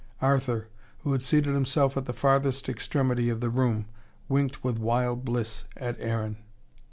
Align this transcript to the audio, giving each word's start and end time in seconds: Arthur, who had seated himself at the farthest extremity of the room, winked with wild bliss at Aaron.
Arthur, 0.19 0.67
who 1.03 1.11
had 1.11 1.21
seated 1.21 1.53
himself 1.53 1.95
at 1.95 2.05
the 2.05 2.11
farthest 2.11 2.67
extremity 2.67 3.29
of 3.29 3.39
the 3.39 3.51
room, 3.51 3.85
winked 4.27 4.63
with 4.63 4.79
wild 4.79 5.23
bliss 5.23 5.65
at 5.77 5.95
Aaron. 5.99 6.37